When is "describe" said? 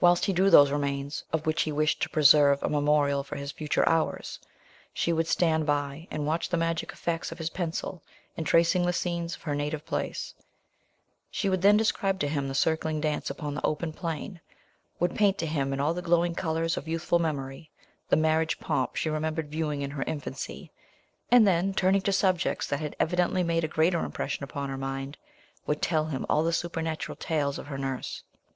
11.76-12.18